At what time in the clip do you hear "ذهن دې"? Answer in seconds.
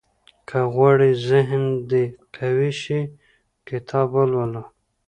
1.29-2.03